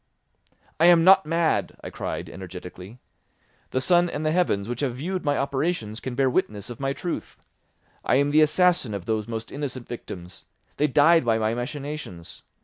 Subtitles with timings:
[0.79, 2.97] "I am not mad," I cried energetically;
[3.69, 6.91] "the sun and the heavens, who have viewed my operations, can bear witness of my
[6.91, 7.37] truth.
[8.03, 10.45] I am the assassin of those most innocent victims;
[10.77, 12.41] they died by my machinations.